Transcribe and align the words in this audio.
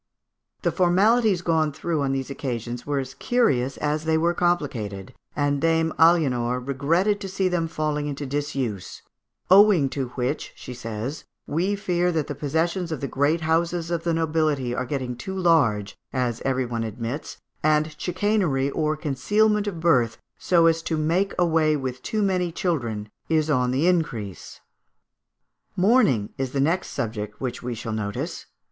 The 0.63 0.71
formalities 0.71 1.43
gone 1.43 1.71
through 1.71 2.01
on 2.01 2.11
these 2.11 2.31
occasions 2.31 2.87
were 2.87 2.97
as 2.97 3.13
curious 3.13 3.77
as 3.77 4.05
they 4.05 4.17
were 4.17 4.33
complicated; 4.33 5.13
and 5.35 5.61
Dame 5.61 5.93
Aliénor 5.99 6.67
regretted 6.67 7.21
to 7.21 7.27
see 7.29 7.47
them 7.47 7.67
falling 7.67 8.07
into 8.07 8.25
disuse, 8.25 9.03
"owing 9.51 9.89
to 9.89 10.07
which," 10.15 10.53
she 10.55 10.73
says, 10.73 11.25
"we 11.45 11.75
fear 11.75 12.11
that 12.13 12.25
the 12.25 12.33
possessions 12.33 12.91
of 12.91 12.99
the 12.99 13.07
great 13.07 13.41
houses 13.41 13.91
of 13.91 14.03
the 14.03 14.11
nobility 14.11 14.73
are 14.73 14.87
getting 14.87 15.15
too 15.15 15.37
large, 15.37 15.95
as 16.11 16.41
every 16.43 16.65
one 16.65 16.83
admits, 16.83 17.37
and 17.61 17.93
chicanery 17.99 18.71
or 18.71 18.97
concealment 18.97 19.67
of 19.67 19.79
birth, 19.79 20.17
so 20.39 20.65
as 20.65 20.81
to 20.81 20.97
make 20.97 21.31
away 21.37 21.75
with 21.75 22.01
too 22.01 22.23
many 22.23 22.51
children, 22.51 23.07
is 23.29 23.51
on 23.51 23.69
the 23.69 23.85
increase." 23.85 24.61
Mourning 25.75 26.29
is 26.39 26.53
the 26.53 26.59
next 26.59 26.87
subject 26.87 27.39
which 27.39 27.61
we 27.61 27.75
shall 27.75 27.93
notice. 27.93 28.47